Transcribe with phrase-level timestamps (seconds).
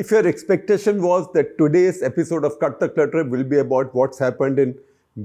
[0.00, 4.18] if your expectation was that today's episode of Cut the Clutter will be about what's
[4.18, 4.74] happened in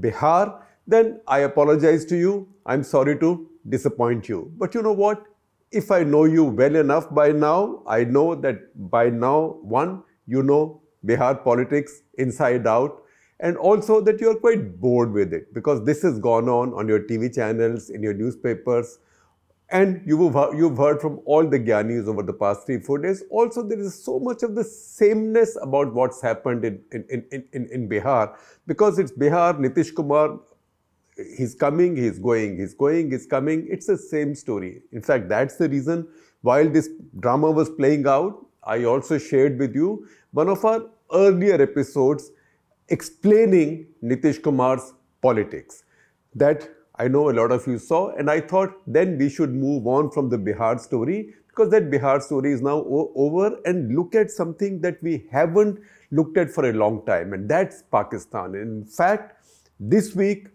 [0.00, 2.46] Bihar, then I apologize to you.
[2.66, 4.52] I'm sorry to disappoint you.
[4.58, 5.24] But you know what?
[5.72, 10.42] If I know you well enough by now, I know that by now, one, you
[10.42, 13.02] know Bihar politics inside out,
[13.40, 17.00] and also that you're quite bored with it because this has gone on on your
[17.00, 18.98] TV channels, in your newspapers,
[19.70, 23.24] and you've, you've heard from all the Gyanis over the past three, four days.
[23.30, 27.68] Also, there is so much of the sameness about what's happened in, in, in, in,
[27.72, 28.36] in Bihar
[28.66, 30.38] because it's Bihar, Nitish Kumar,
[31.36, 33.66] he's coming, he's going, he's going, he's coming.
[33.68, 34.82] It's the same story.
[34.92, 36.06] In fact, that's the reason
[36.42, 36.88] while this
[37.18, 42.30] drama was playing out, I also shared with you one of our earlier episodes
[42.88, 45.82] explaining Nitish Kumar's politics.
[46.34, 49.86] That I know a lot of you saw, and I thought then we should move
[49.86, 54.30] on from the Bihar story because that Bihar story is now over and look at
[54.30, 55.78] something that we haven't
[56.10, 58.54] looked at for a long time, and that's Pakistan.
[58.54, 59.34] In fact,
[59.78, 60.48] this week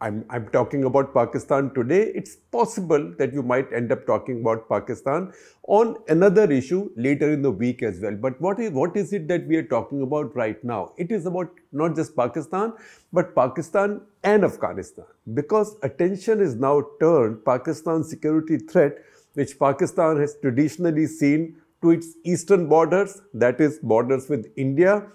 [0.00, 2.12] I'm, I'm talking about Pakistan today.
[2.14, 5.32] It's possible that you might end up talking about Pakistan
[5.64, 8.14] on another issue later in the week as well.
[8.14, 10.92] But what is, what is it that we are talking about right now?
[10.96, 12.74] It is about not just Pakistan,
[13.12, 15.04] but Pakistan and Afghanistan.
[15.34, 18.98] Because attention is now turned Pakistan's security threat,
[19.34, 25.06] which Pakistan has traditionally seen to its eastern borders, that is borders with India.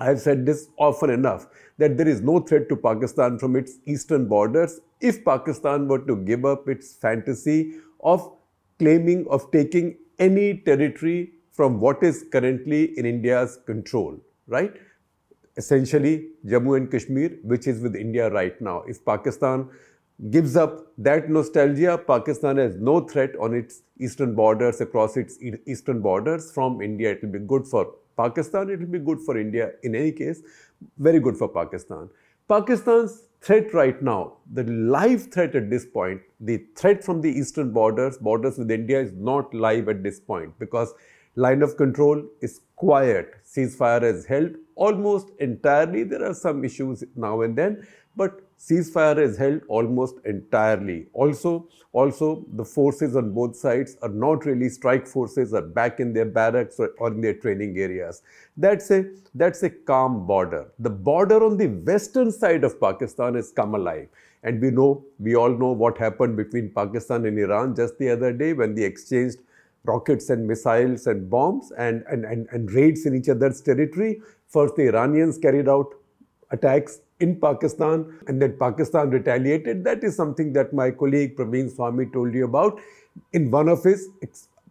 [0.00, 1.46] I have said this often enough
[1.78, 6.16] that there is no threat to Pakistan from its eastern borders if Pakistan were to
[6.16, 8.32] give up its fantasy of
[8.78, 14.72] claiming, of taking any territory from what is currently in India's control, right?
[15.56, 18.82] Essentially, Jammu and Kashmir, which is with India right now.
[18.86, 19.68] If Pakistan
[20.28, 26.00] gives up that nostalgia, Pakistan has no threat on its eastern borders, across its eastern
[26.02, 27.12] borders from India.
[27.12, 30.42] It will be good for Pakistan, it will be good for India in any case
[30.98, 32.08] very good for Pakistan.
[32.48, 37.72] Pakistan's threat right now, the live threat at this point, the threat from the eastern
[37.72, 40.92] borders, borders with India is not live at this point because
[41.36, 43.34] line of control is quiet.
[43.44, 46.02] Ceasefire has held almost entirely.
[46.02, 47.86] There are some issues now and then,
[48.16, 51.06] but ceasefire is held almost entirely.
[51.14, 56.12] Also, also the forces on both sides are not really strike forces, are back in
[56.12, 58.22] their barracks or, or in their training areas.
[58.56, 59.04] That's a
[59.34, 60.70] that's a calm border.
[60.78, 64.08] The border on the western side of Pakistan has come alive.
[64.42, 68.32] And we know, we all know what happened between Pakistan and Iran just the other
[68.32, 69.38] day when they exchanged
[69.84, 74.20] rockets and missiles and bombs and, and, and, and raids in each other's territory.
[74.48, 75.94] First, the Iranians carried out
[76.50, 79.84] attacks in Pakistan and then Pakistan retaliated.
[79.84, 82.80] That is something that my colleague Praveen Swami told you about
[83.32, 84.08] in one of his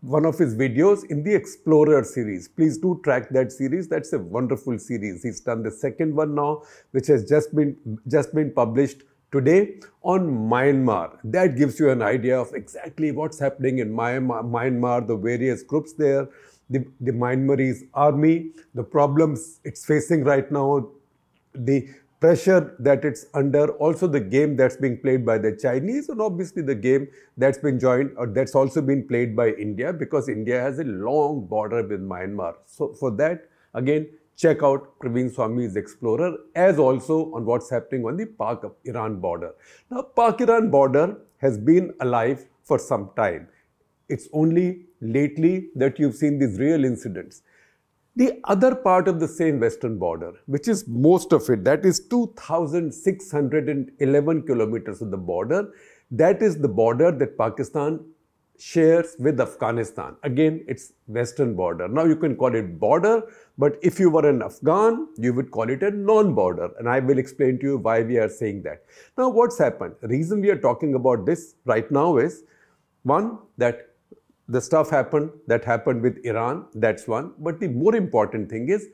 [0.02, 2.48] one of his videos in the Explorer series.
[2.48, 3.90] Please do track that series.
[3.90, 5.24] That's a wonderful series.
[5.24, 7.76] He's done the second one now, which has just been
[8.08, 11.18] just been published today on Myanmar.
[11.24, 16.28] That gives you an idea of exactly what's happening in Myanmar, the various groups there,
[16.70, 20.90] the, the Myanmarese army, the problems it's facing right now,
[21.66, 21.88] the
[22.20, 26.62] pressure that it's under, also the game that's being played by the Chinese, and obviously
[26.62, 30.80] the game that's been joined or that's also been played by India because India has
[30.80, 32.56] a long border with Myanmar.
[32.66, 38.18] So for that, again, check out Praveen Swami's Explorer as also on what's happening on
[38.18, 39.54] the Pak-Iran border.
[39.90, 43.48] Now, Pak-Iran border has been alive for some time.
[44.10, 47.44] It's only lately that you've seen these real incidents.
[48.16, 52.00] The other part of the same western border, which is most of it, that is
[52.08, 55.72] 2,611 kilometers of the border,
[56.12, 58.04] that is the border that Pakistan
[58.58, 60.16] shares with Afghanistan.
[60.24, 61.88] Again, it's western border.
[61.88, 63.24] Now you can call it border,
[63.58, 66.72] but if you were an Afghan, you would call it a non-border.
[66.78, 68.84] And I will explain to you why we are saying that.
[69.18, 69.96] Now what's happened?
[70.02, 72.44] The reason we are talking about this right now is,
[73.04, 73.89] one, that
[74.50, 77.34] the stuff happened that happened with Iran, that's one.
[77.40, 78.88] But the more important thing is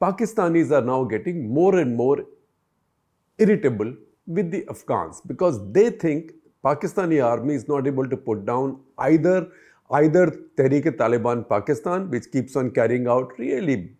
[0.00, 2.24] Pakistanis are now getting more and more
[3.38, 3.92] irritable
[4.26, 6.32] with the Afghans because they think
[6.64, 9.50] Pakistani army is not able to put down either
[9.92, 10.26] either
[10.56, 13.96] Tehrik-e-Taliban Pakistan, which keeps on carrying out really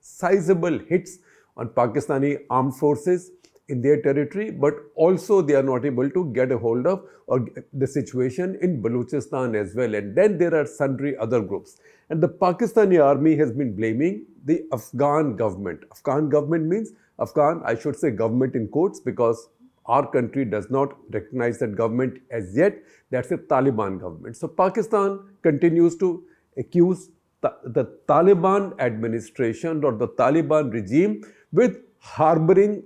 [0.00, 1.18] sizable hits
[1.56, 3.32] on Pakistani armed forces,
[3.68, 7.46] in their territory, but also they are not able to get a hold of or
[7.72, 9.94] the situation in Balochistan as well.
[9.94, 11.78] And then there are sundry other groups.
[12.10, 15.84] And the Pakistani army has been blaming the Afghan government.
[15.90, 19.48] Afghan government means Afghan, I should say government in quotes because
[19.86, 22.76] our country does not recognize that government as yet.
[23.10, 24.36] That's a Taliban government.
[24.36, 26.24] So Pakistan continues to
[26.58, 27.10] accuse
[27.42, 31.22] the Taliban administration or the Taliban regime
[31.52, 32.82] with harboring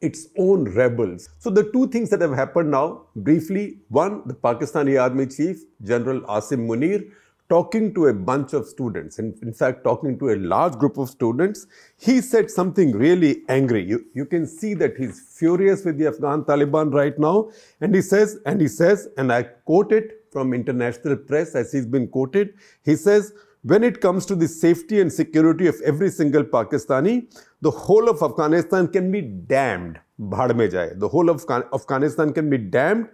[0.00, 1.28] its own rebels.
[1.38, 6.20] So, the two things that have happened now, briefly one, the Pakistani Army Chief, General
[6.22, 7.10] Asim Munir,
[7.48, 11.08] talking to a bunch of students, and in fact, talking to a large group of
[11.10, 11.66] students,
[11.98, 13.84] he said something really angry.
[13.84, 17.50] You, you can see that he's furious with the Afghan Taliban right now.
[17.80, 21.86] And he says, and he says, and I quote it from international press as he's
[21.86, 26.44] been quoted, he says, when it comes to the safety and security of every single
[26.44, 27.26] Pakistani,
[27.60, 29.98] the whole of Afghanistan can be damned.
[30.18, 33.08] The whole of Afghanistan can be damned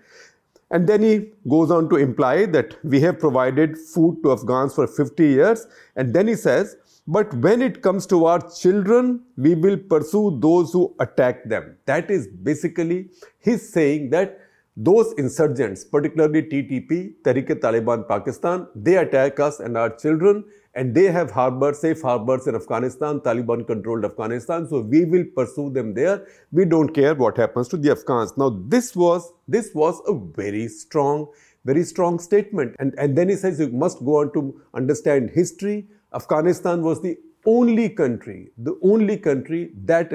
[0.70, 4.86] and then he goes on to imply that we have provided food to Afghans for
[4.86, 5.66] 50 years.
[5.96, 6.76] And then he says,
[7.08, 11.76] but when it comes to our children, we will pursue those who attack them.
[11.86, 14.38] That is basically his saying that
[14.76, 20.44] those insurgents, particularly TTP, Tehrik-e-Taliban Pakistan, they attack us and our children
[20.74, 24.68] and they have harbors, safe harbors in Afghanistan, Taliban controlled Afghanistan.
[24.68, 26.26] So we will pursue them there.
[26.52, 28.36] We don't care what happens to the Afghans.
[28.36, 31.26] Now this was this was a very strong,
[31.64, 32.76] very strong statement.
[32.78, 35.88] And, and then he says you must go on to understand history.
[36.14, 40.12] Afghanistan was the only country, the only country that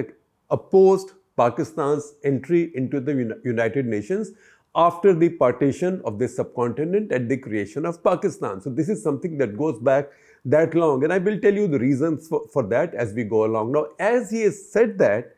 [0.49, 4.31] opposed Pakistan's entry into the United Nations
[4.75, 8.61] after the partition of the subcontinent and the creation of Pakistan.
[8.61, 10.09] So this is something that goes back
[10.43, 11.03] that long.
[11.03, 13.71] And I will tell you the reasons for, for that as we go along.
[13.71, 15.35] Now, as he has said that,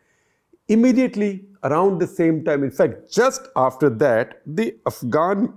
[0.67, 5.53] immediately around the same time, in fact, just after that, the Afghan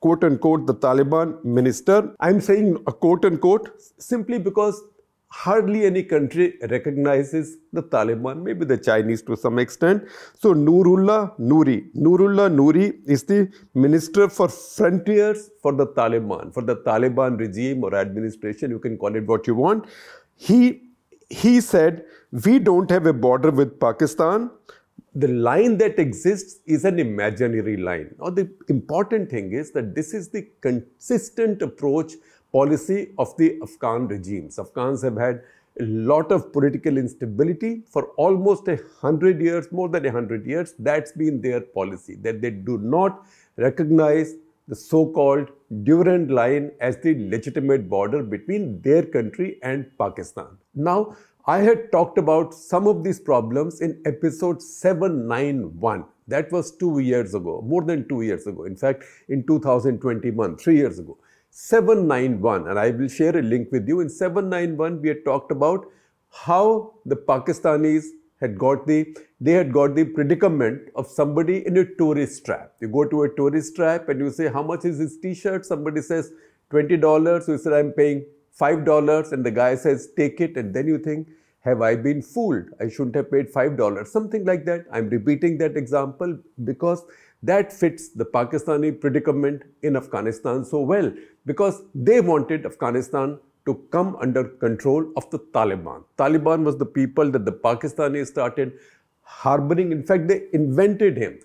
[0.00, 4.82] quote unquote the Taliban minister, I'm saying a quote unquote simply because
[5.28, 10.04] hardly any country recognizes the Taliban, maybe the Chinese to some extent.
[10.34, 16.76] So Nurullah Nuri, Nurullah Nuri is the Minister for Frontiers for the Taliban, for the
[16.76, 19.86] Taliban regime or administration, you can call it what you want.
[20.36, 20.82] He,
[21.28, 22.04] he said,
[22.44, 24.50] we don't have a border with Pakistan.
[25.14, 28.14] The line that exists is an imaginary line.
[28.20, 32.12] Now, the important thing is that this is the consistent approach
[32.52, 34.58] policy of the Afghan regimes.
[34.58, 35.42] Afghans have had
[35.80, 40.74] a lot of political instability for almost a hundred years, more than a hundred years.
[40.78, 43.26] That's been their policy, that they do not
[43.56, 44.34] recognize
[44.68, 45.48] the so-called
[45.84, 50.48] Durand line as the legitimate border between their country and Pakistan.
[50.74, 51.16] Now,
[51.46, 56.04] I had talked about some of these problems in episode 791.
[56.26, 58.64] That was two years ago, more than two years ago.
[58.64, 61.16] In fact, in 2021, three years ago.
[61.58, 64.00] 791, and I will share a link with you.
[64.00, 65.86] In 791, we had talked about
[66.30, 68.04] how the Pakistanis
[68.42, 72.72] had got the they had got the predicament of somebody in a tourist trap.
[72.80, 75.64] You go to a tourist trap and you say, How much is this t-shirt?
[75.64, 76.30] Somebody says
[76.72, 77.42] $20.
[77.42, 78.26] So you said, I'm paying
[78.60, 81.28] $5, and the guy says, Take it, and then you think,
[81.60, 82.66] have I been fooled?
[82.80, 84.06] I shouldn't have paid $5.
[84.06, 84.84] Something like that.
[84.92, 87.02] I'm repeating that example because
[87.42, 91.12] that fits the Pakistani predicament in Afghanistan so well
[91.44, 96.04] because they wanted Afghanistan to come under control of the Taliban.
[96.16, 98.72] Taliban was the people that the Pakistanis started
[99.22, 99.92] harboring.
[99.92, 101.40] In fact, they invented him.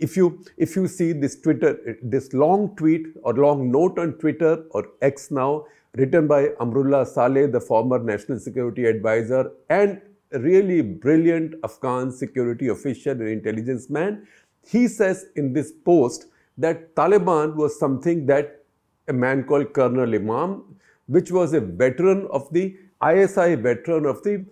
[0.00, 4.64] If you, if you see this Twitter, this long tweet or long note on Twitter
[4.70, 10.00] or X now, written by Amrullah Saleh, the former national security advisor and
[10.32, 14.26] really brilliant Afghan security official and intelligence man,
[14.66, 16.26] he says in this post
[16.58, 18.64] that Taliban was something that
[19.08, 20.62] a man called Colonel Imam,
[21.06, 24.44] which was a veteran of the ISI veteran of the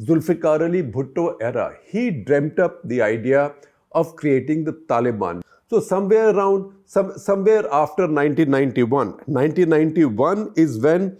[0.00, 1.76] Zulfikar Ali Bhutto era.
[1.84, 3.52] He dreamt up the idea
[3.92, 5.42] of creating the Taliban.
[5.68, 11.18] So somewhere around, some, somewhere after 1991, 1991 is when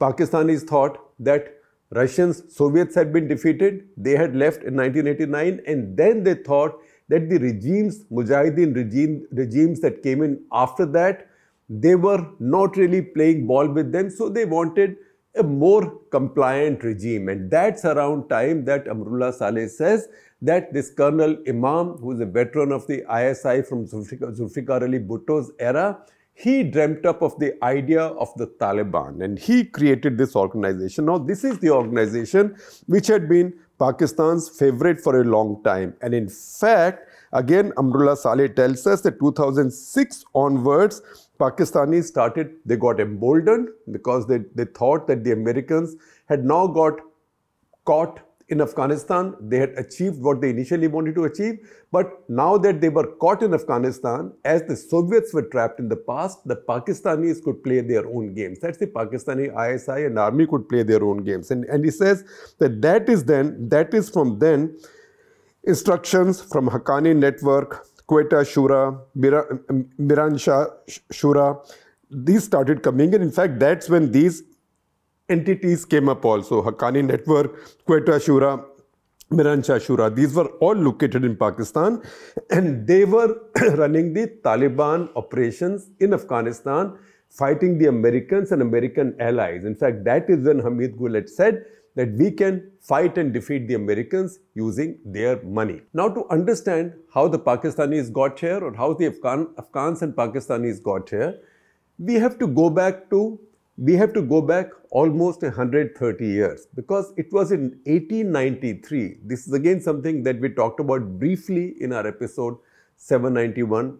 [0.00, 1.54] Pakistanis thought that
[1.90, 3.88] Russians, Soviets had been defeated.
[3.96, 9.80] They had left in 1989 and then they thought that the regimes, Mujahideen regime, regimes
[9.80, 11.28] that came in after that,
[11.68, 14.10] they were not really playing ball with them.
[14.10, 14.96] So they wanted
[15.36, 17.28] a more compliant regime.
[17.28, 20.08] And that's around time that Amrullah Saleh says
[20.42, 25.52] that this Colonel Imam, who is a veteran of the ISI from Zulfikar, Ali Bhutto's
[25.58, 25.98] era,
[26.34, 31.06] he dreamt up of the idea of the Taliban and he created this organization.
[31.06, 35.94] Now, this is the organization which had been Pakistan's favorite for a long time.
[36.00, 41.02] And in fact, again, Amrullah Saleh tells us that 2006 onwards,
[41.38, 47.00] Pakistanis started, they got emboldened because they, they thought that the Americans had now got
[47.84, 51.58] caught in Afghanistan, they had achieved what they initially wanted to achieve.
[51.90, 55.96] But now that they were caught in Afghanistan, as the Soviets were trapped in the
[55.96, 58.60] past, the Pakistanis could play their own games.
[58.60, 61.50] That's the Pakistani ISI and army could play their own games.
[61.50, 62.24] And, and he says
[62.58, 64.78] that that is then, that is from then,
[65.64, 70.70] instructions from Haqqani Network, Quetta Shura, Miranshah
[71.12, 71.68] Shura,
[72.08, 73.22] these started coming in.
[73.22, 74.44] In fact, that's when these
[75.28, 76.62] entities came up also.
[76.62, 78.64] Haqqani Network, Quetta Shura,
[79.30, 80.14] Miranshah Shura.
[80.14, 82.02] These were all located in Pakistan
[82.50, 83.40] and they were
[83.76, 86.96] running the Taliban operations in Afghanistan,
[87.28, 89.64] fighting the Americans and American allies.
[89.64, 91.64] In fact, that is when Hamid Gul had said
[91.96, 95.80] that we can fight and defeat the Americans using their money.
[95.94, 100.82] Now, to understand how the Pakistanis got here or how the Afghan, Afghans and Pakistanis
[100.82, 101.40] got here,
[101.98, 103.40] we have to go back to
[103.78, 109.18] we have to go back almost 130 years because it was in 1893.
[109.22, 112.56] This is again something that we talked about briefly in our episode
[112.96, 113.98] 791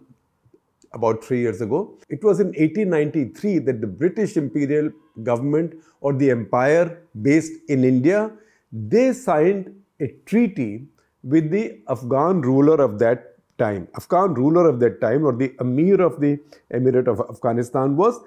[0.94, 1.98] about three years ago.
[2.08, 4.90] It was in 1893 that the British imperial
[5.22, 8.30] government or the empire based in India,
[8.72, 10.86] they signed a treaty
[11.22, 13.88] with the Afghan ruler of that time.
[13.96, 16.38] Afghan ruler of that time or the Amir of the
[16.72, 18.20] Emirate of Afghanistan was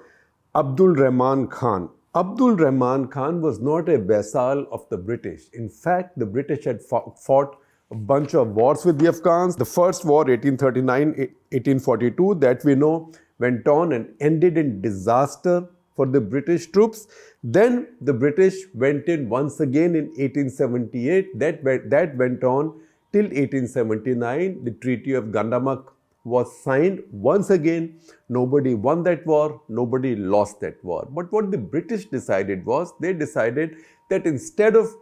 [0.54, 1.88] Abdul Rahman Khan.
[2.12, 5.42] Abdul Rahman Khan was not a vassal of the British.
[5.52, 7.56] In fact, the British had fought
[7.92, 9.54] a bunch of wars with the Afghans.
[9.54, 11.06] The first war, 1839
[11.52, 17.06] 1842, that we know went on and ended in disaster for the British troops.
[17.44, 21.38] Then the British went in once again in 1878.
[21.38, 22.80] That, that went on
[23.12, 24.64] till 1879.
[24.64, 25.84] The Treaty of Gandamak
[26.24, 28.00] was signed once again.
[28.28, 31.08] Nobody won that war, nobody lost that war.
[31.10, 33.76] But what the British decided was they decided
[34.10, 34.94] that instead of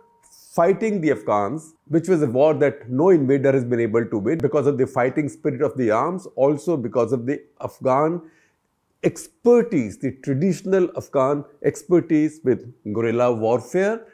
[0.55, 4.39] fighting the Afghans, which was a war that no invader has been able to win
[4.39, 8.23] because of the fighting spirit of the arms, also because of the Afghan
[9.05, 14.05] expertise, the traditional Afghan expertise with guerrilla warfare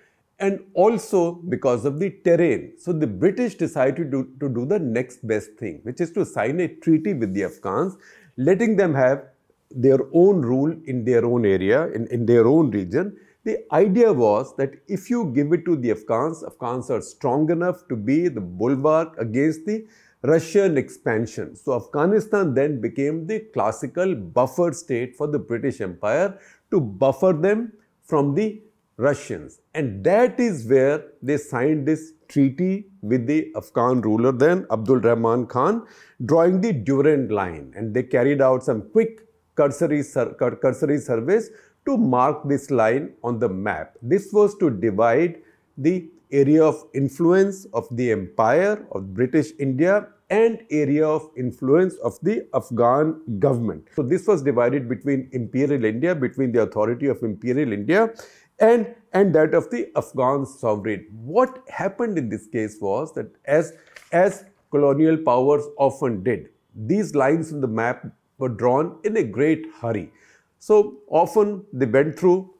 [0.45, 1.21] and also
[1.55, 2.73] because of the terrain.
[2.79, 6.25] So the British decided to do, to do the next best thing, which is to
[6.25, 7.97] sign a treaty with the Afghans,
[8.37, 9.25] letting them have
[9.71, 13.17] their own rule in their own area, in, in their own region.
[13.45, 17.87] The idea was that if you give it to the Afghans, Afghans are strong enough
[17.89, 19.87] to be the bulwark against the
[20.23, 21.55] Russian expansion.
[21.55, 26.39] So Afghanistan then became the classical buffer state for the British Empire
[26.71, 27.73] to buffer them
[28.03, 28.63] from the
[28.97, 29.61] Russians.
[29.75, 35.47] And that is where they signed this treaty with the Afghan ruler then, Abdul Rahman
[35.47, 35.87] Khan,
[36.25, 37.73] drawing the Durand line.
[37.77, 39.21] And they carried out some quick
[39.57, 41.51] cursory, sur cursory surveys
[41.87, 43.97] to mark this line on the map.
[44.01, 45.43] This was to divide
[45.77, 52.19] the area of influence of the empire of British India and area of influence of
[52.23, 53.87] the Afghan government.
[53.95, 58.13] So this was divided between Imperial India, between the authority of Imperial India
[58.59, 61.07] and, and that of the Afghan sovereign.
[61.25, 63.73] What happened in this case was that as,
[64.13, 68.07] as colonial powers often did, these lines on the map
[68.39, 70.13] were drawn in a great hurry.
[70.59, 72.55] So often they went through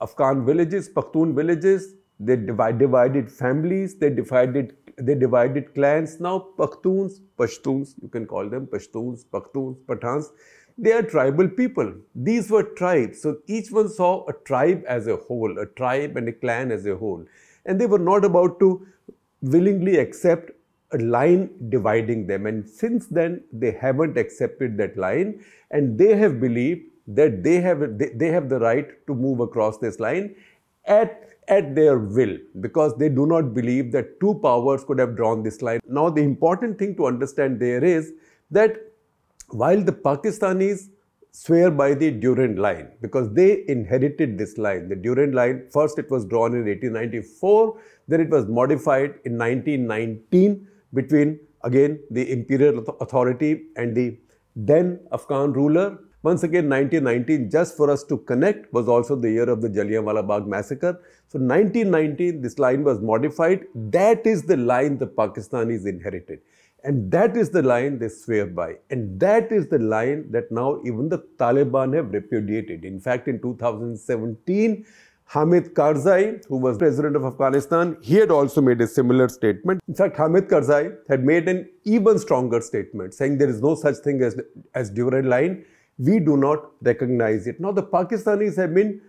[0.00, 6.20] Afghan villages, Pakhtun villages, they divide, divided families, they divided they divided clans.
[6.20, 10.26] Now Pakhtuns, Pashtuns, you can call them Pashtuns, Pakhtuns, Pathans,
[10.78, 11.92] they are tribal people.
[12.14, 13.20] These were tribes.
[13.22, 16.86] So each one saw a tribe as a whole, a tribe and a clan as
[16.86, 17.24] a whole.
[17.66, 18.86] And they were not about to
[19.40, 20.50] willingly accept
[20.92, 22.46] a line dividing them.
[22.46, 27.98] And since then, they haven't accepted that line and they have believed that they have,
[27.98, 30.34] they, they have the right to move across this line
[30.84, 35.42] at at their will because they do not believe that two powers could have drawn
[35.42, 35.80] this line.
[35.88, 38.12] Now, the important thing to understand there is
[38.50, 38.91] that
[39.52, 40.88] while the Pakistanis
[41.32, 44.88] swear by the Durand line because they inherited this line.
[44.88, 50.68] The Durand line, first it was drawn in 1894, then it was modified in 1919
[50.92, 54.18] between again the imperial authority and the
[54.54, 55.98] then Afghan ruler.
[56.22, 60.26] Once again, 1919, just for us to connect, was also the year of the Jallianwala
[60.28, 61.00] Bagh massacre.
[61.26, 63.64] So 1919, this line was modified.
[63.74, 66.40] That is the line the Pakistanis inherited.
[66.84, 68.76] And that is the line they swear by.
[68.90, 72.84] And that is the line that now even the Taliban have repudiated.
[72.84, 74.84] In fact, in 2017,
[75.26, 79.80] Hamid Karzai, who was president of Afghanistan, he had also made a similar statement.
[79.86, 83.96] In fact, Hamid Karzai had made an even stronger statement saying there is no such
[83.98, 84.38] thing as,
[84.74, 85.64] as Durand line.
[85.98, 87.60] We do not recognize it.
[87.60, 89.00] Now, the Pakistanis have been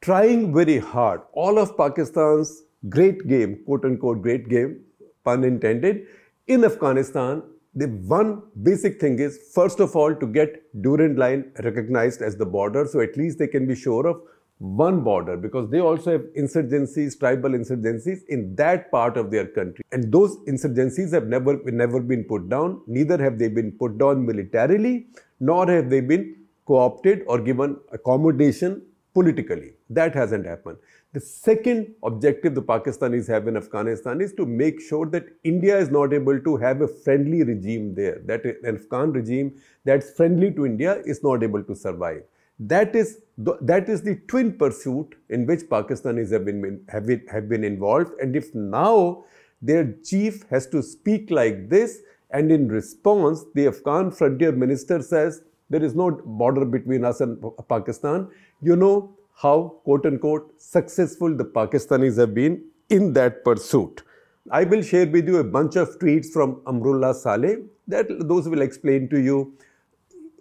[0.00, 1.20] trying very hard.
[1.32, 4.80] All of Pakistan's great game, quote unquote, great game,
[5.24, 6.06] pun intended,
[6.50, 7.42] in Afghanistan.
[7.74, 12.44] The one basic thing is, first of all, to get Durand Line recognized as the
[12.44, 14.20] border, so at least they can be sure of
[14.58, 19.84] one border because they also have insurgencies, tribal insurgencies in that part of their country.
[19.92, 24.26] And those insurgencies have never, never been put down, neither have they been put down
[24.26, 25.06] militarily,
[25.38, 28.82] nor have they been co opted or given accommodation
[29.14, 29.74] politically.
[29.88, 30.78] That hasn't happened.
[31.12, 35.90] The second objective the Pakistanis have in Afghanistan is to make sure that India is
[35.90, 40.64] not able to have a friendly regime there, that an Afghan regime that's friendly to
[40.64, 42.22] India is not able to survive.
[42.60, 47.26] That is the, that is the twin pursuit in which Pakistanis have been, have been,
[47.26, 48.12] have been involved.
[48.20, 49.24] And if now
[49.60, 55.42] their chief has to speak like this, and in response, the Afghan frontier minister says,
[55.70, 58.28] there is no border between us and Pakistan.
[58.62, 64.02] You know how, quote unquote, successful the Pakistanis have been in that pursuit.
[64.50, 68.62] I will share with you a bunch of tweets from Amrullah Saleh that those will
[68.62, 69.54] explain to you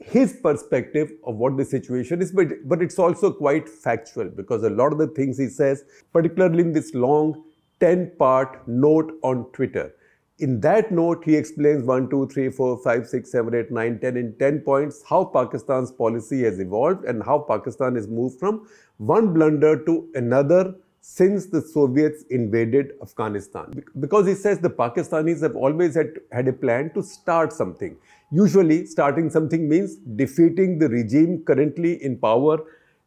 [0.02, 4.70] his perspective of what the situation is, but, but it's also quite factual because a
[4.70, 7.44] lot of the things he says, particularly in this long
[7.80, 9.94] 10 part note on Twitter,
[10.40, 14.18] in that note, he explains 1, 2, 3, 4, 5, 6, 7, 8, 9, 10
[14.18, 18.68] in 10 points how Pakistan's policy has evolved and how Pakistan has moved from
[18.98, 23.84] one blunder to another since the Soviets invaded Afghanistan.
[24.00, 27.98] Because he says the Pakistanis have always had, had a plan to start something.
[28.32, 32.60] Usually, starting something means defeating the regime currently in power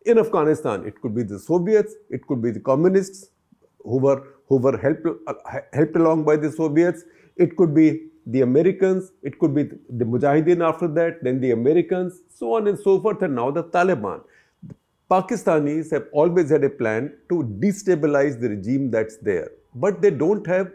[0.04, 0.84] in Afghanistan.
[0.84, 3.30] It could be the Soviets, it could be the communists
[3.84, 5.34] who were, who were helped, uh,
[5.72, 7.04] helped along by the Soviets,
[7.36, 12.20] it could be the Americans, it could be the Mujahideen after that, then the Americans,
[12.28, 14.22] so on and so forth, and now the Taliban.
[14.66, 14.74] The
[15.10, 20.46] Pakistanis have always had a plan to destabilize the regime that's there, but they don't
[20.46, 20.72] have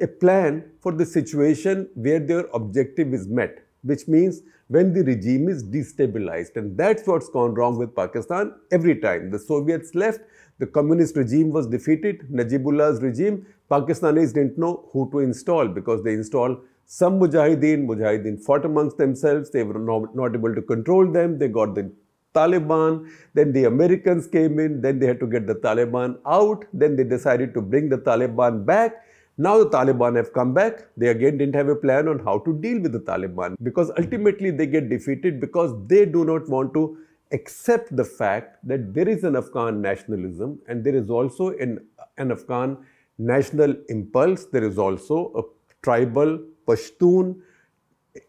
[0.00, 5.48] a plan for the situation where their objective is met which means when the regime
[5.48, 6.56] is destabilized.
[6.56, 9.30] And that's what's gone wrong with Pakistan every time.
[9.30, 10.20] The Soviets left,
[10.58, 16.12] the communist regime was defeated, Najibullah's regime, Pakistanis didn't know who to install because they
[16.12, 17.86] installed some Mujahideen.
[17.86, 21.90] Mujahideen fought amongst themselves, they were not, not able to control them, they got the
[22.34, 26.96] Taliban, then the Americans came in, then they had to get the Taliban out, then
[26.96, 29.04] they decided to bring the Taliban back.
[29.38, 30.86] Now the Taliban have come back.
[30.96, 34.50] They again didn't have a plan on how to deal with the Taliban because ultimately
[34.50, 36.98] they get defeated because they do not want to
[37.32, 41.84] accept the fact that there is an Afghan nationalism and there is also an,
[42.16, 42.76] an Afghan
[43.18, 44.46] national impulse.
[44.46, 45.42] There is also a
[45.82, 47.40] tribal Pashtun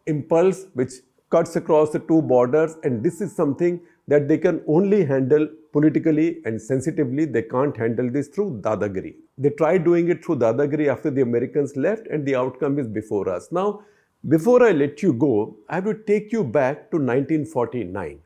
[0.08, 0.93] impulse which
[1.30, 6.41] cuts across the two borders and this is something that they can only handle politically
[6.45, 7.26] and sensitively.
[7.26, 9.15] They can't handle this through Dadagiri.
[9.38, 13.28] They tried doing it through Dadagiri after the Americans left, and the outcome is before
[13.28, 13.52] us.
[13.52, 13.82] Now,
[14.30, 18.19] before I let you go, I will take you back to 1949.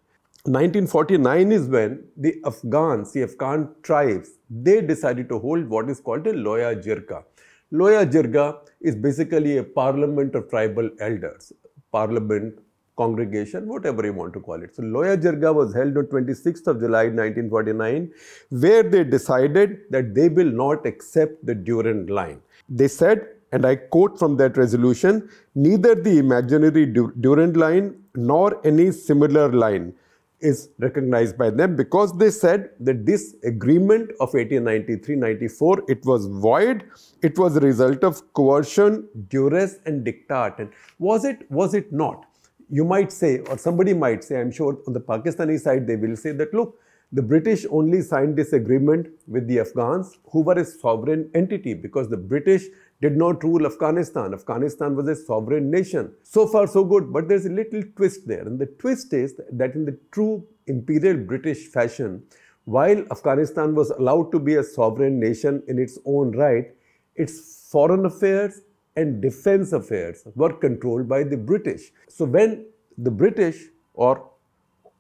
[0.49, 6.25] 1949 is when the Afghans, the Afghan tribes, they decided to hold what is called
[6.25, 7.23] a Loya Jirga.
[7.71, 11.53] Loya Jirga is basically a parliament of tribal elders,
[11.91, 12.57] parliament
[12.97, 14.75] congregation, whatever you want to call it.
[14.75, 18.11] So Loya Jirga was held on 26th of July 1949,
[18.49, 22.41] where they decided that they will not accept the Durand line.
[22.67, 28.91] They said, and I quote from that resolution, neither the imaginary Durand line nor any
[28.91, 29.93] similar line
[30.41, 36.85] is recognized by them because they said that this agreement of 1893-94 it was void.
[37.21, 42.25] It was a result of coercion duress and diktat and was it was it not?
[42.69, 46.15] You might say, or somebody might say, I'm sure on the Pakistani side, they will
[46.15, 46.79] say that, look,
[47.11, 52.07] the British only signed this agreement with the Afghans, who were a sovereign entity, because
[52.07, 52.65] the British
[53.01, 54.33] did not rule Afghanistan.
[54.33, 56.13] Afghanistan was a sovereign nation.
[56.23, 57.11] So far, so good.
[57.11, 58.41] But there's a little twist there.
[58.41, 62.23] And the twist is that in the true imperial British fashion,
[62.65, 66.75] while Afghanistan was allowed to be a sovereign nation in its own right,
[67.15, 68.61] its foreign affairs
[68.95, 71.91] and defense affairs were controlled by the British.
[72.07, 72.65] So when
[72.97, 74.28] the British, or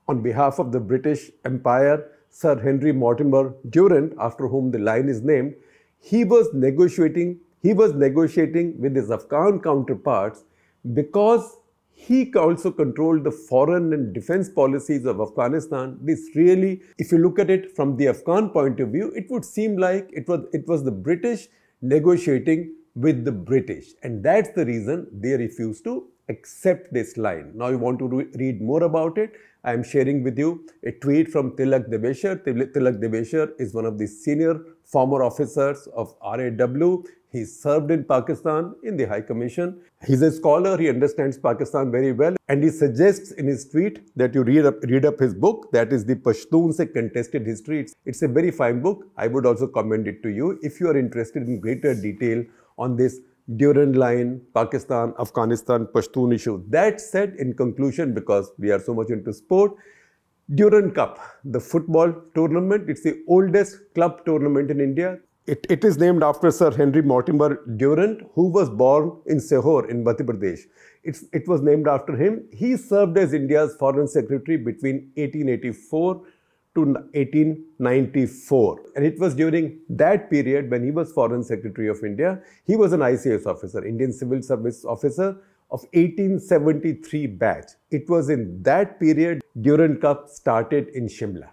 [0.09, 1.97] on behalf of the British Empire,
[2.29, 5.55] Sir Henry Mortimer Durand, after whom the line is named,
[5.99, 7.39] he was negotiating.
[7.61, 10.43] He was negotiating with his Afghan counterparts
[10.93, 11.57] because
[11.91, 15.97] he also controlled the foreign and defense policies of Afghanistan.
[16.01, 19.43] This really, if you look at it from the Afghan point of view, it would
[19.45, 21.47] seem like it was it was the British
[21.81, 23.91] negotiating with the British.
[24.03, 27.51] And that's the reason they refused to accept this line.
[27.55, 30.91] Now, you want to re- read more about it, I am sharing with you a
[30.91, 32.43] tweet from Tilak Devasher.
[32.45, 37.03] Til- Tilak Devasher is one of the senior former officers of RAW.
[37.31, 39.81] He served in Pakistan in the High Commission.
[40.07, 44.33] He's a scholar, he understands Pakistan very well, and he suggests in his tweet that
[44.33, 47.81] you read up, read up his book, that is the Pashtuns, a contested history.
[47.81, 49.05] It's, it's a very fine book.
[49.17, 52.43] I would also commend it to you if you are interested in greater detail
[52.79, 53.19] on this
[53.55, 56.63] Durand line, Pakistan, Afghanistan, Pashtun issue.
[56.69, 59.73] That said, in conclusion, because we are so much into sport,
[60.53, 65.19] Durand Cup, the football tournament, it's the oldest club tournament in India.
[65.47, 70.03] It, it is named after Sir Henry Mortimer Durand, who was born in Sehore in
[70.03, 70.61] Madhya Pradesh.
[71.03, 72.47] It's, it was named after him.
[72.51, 76.21] He served as India's foreign secretary between 1884
[76.85, 78.79] to 1894.
[78.95, 82.93] And it was during that period when he was Foreign Secretary of India, he was
[82.93, 85.37] an ICS officer, Indian Civil Service officer
[85.71, 87.71] of 1873 batch.
[87.91, 91.49] It was in that period Durand Cup started in Shimla.